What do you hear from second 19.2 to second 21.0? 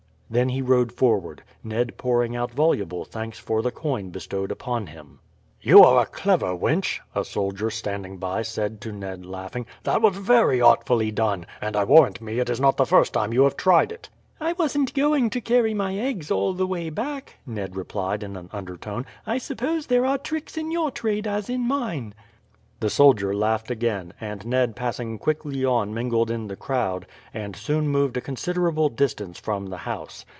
"I suppose there are tricks in your